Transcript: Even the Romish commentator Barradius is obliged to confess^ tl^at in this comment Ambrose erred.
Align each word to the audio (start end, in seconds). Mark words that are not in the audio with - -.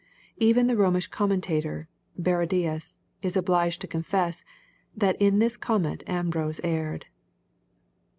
Even 0.37 0.65
the 0.65 0.75
Romish 0.75 1.05
commentator 1.09 1.87
Barradius 2.19 2.97
is 3.21 3.37
obliged 3.37 3.81
to 3.81 3.87
confess^ 3.87 4.41
tl^at 4.97 5.15
in 5.19 5.37
this 5.37 5.57
comment 5.57 6.03
Ambrose 6.07 6.59
erred. 6.63 7.05